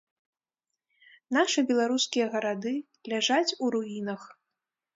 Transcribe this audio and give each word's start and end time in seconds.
Нашы 1.37 1.59
беларускія 1.73 2.27
гарады 2.37 2.73
ляжаць 3.13 3.55
у 3.67 3.73
руінах. 3.77 4.21